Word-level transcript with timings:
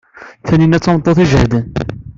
Tanina 0.47 0.77
d 0.79 0.83
tameṭṭut 0.83 1.17
iǧehden. 1.23 1.65